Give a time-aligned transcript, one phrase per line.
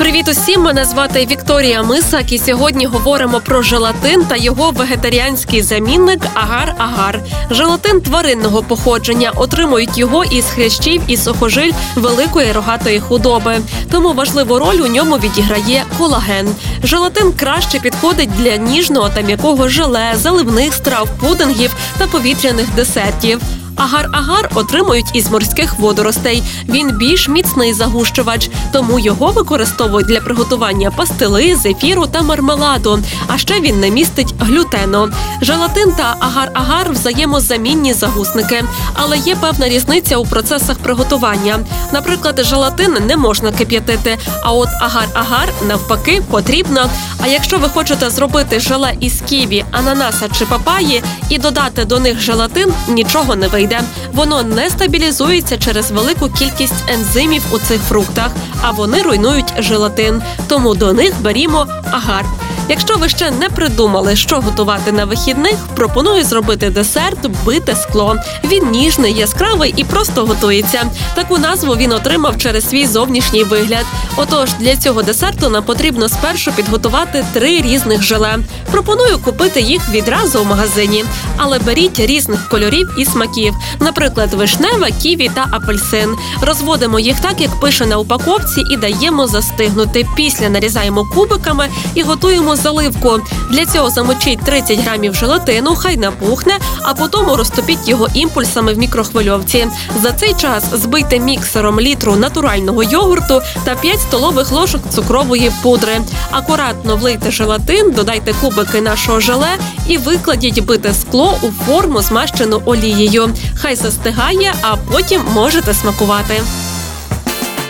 [0.00, 0.62] Привіт усім!
[0.62, 7.20] Мене звати Вікторія Мисак, і сьогодні говоримо про желатин та його вегетаріанський замінник агар-агар.
[7.50, 13.60] Желатин тваринного походження отримують його із хрящів і сухожиль великої рогатої худоби.
[13.90, 16.54] Тому важливу роль у ньому відіграє колаген.
[16.82, 23.40] Желатин краще підходить для ніжного та м'якого желе, заливних страв, пудингів та повітряних десертів.
[23.80, 26.42] Агар-агар отримують із морських водоростей.
[26.68, 32.98] Він більш міцний загущувач, тому його використовують для приготування пастили, зефіру та мармеладу.
[33.26, 35.08] А ще він не містить глютену.
[35.40, 41.58] Желатин та агар-агар взаємозамінні загусники, але є певна різниця у процесах приготування.
[41.92, 46.90] Наприклад, желатин не можна кип'ятити, а от агар-агар навпаки потрібно.
[47.22, 52.20] А якщо ви хочете зробити желе із ківі, ананаса чи папаї і додати до них
[52.20, 53.69] желатин, нічого не вийде.
[54.12, 58.30] Воно не стабілізується через велику кількість ензимів у цих фруктах,
[58.62, 60.22] а вони руйнують желатин.
[60.48, 62.24] Тому до них берімо агар.
[62.70, 68.16] Якщо ви ще не придумали, що готувати на вихідних, пропоную зробити десерт бите скло.
[68.44, 70.82] Він ніжний, яскравий і просто готується.
[71.14, 73.84] Таку назву він отримав через свій зовнішній вигляд.
[74.16, 78.38] Отож, для цього десерту нам потрібно спершу підготувати три різних желе.
[78.70, 81.04] Пропоную купити їх відразу в магазині,
[81.36, 86.16] але беріть різних кольорів і смаків, наприклад, вишневе, ківі та апельсин.
[86.40, 90.06] Розводимо їх так, як пише на упаковці, і даємо застигнути.
[90.16, 93.18] Після нарізаємо кубиками і готуємо заливку.
[93.50, 96.52] Для цього замочіть 30 грамів желатину, хай напухне,
[96.82, 99.66] а потім розтопіть його імпульсами в мікрохвильовці.
[100.02, 106.00] За цей час збийте міксером літру натурального йогурту та 5 столових ложок цукрової пудри.
[106.30, 109.50] Акуратно влийте желатин, додайте кубики нашого желе
[109.88, 113.30] і викладіть бите скло у форму, змащену олією.
[113.56, 116.42] Хай застигає, а потім можете смакувати.